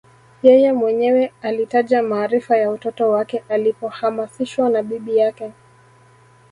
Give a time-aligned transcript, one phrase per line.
[0.43, 5.51] Yeye mwenyewe alitaja maarifa ya utoto wake alipohamasishwa na bibi yake